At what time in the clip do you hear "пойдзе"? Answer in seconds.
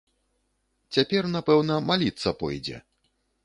2.43-2.85